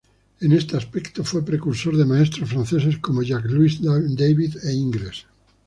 En 0.39 0.51
este 0.51 0.75
aspecto 0.77 1.23
fue 1.23 1.45
precursor 1.45 1.95
de 1.95 2.05
maestros 2.07 2.49
franceses 2.49 2.97
como 2.97 3.21
Jacques-Louis 3.21 3.81
David 3.83 4.57
e 4.63 4.73
Ingres. 4.73 5.27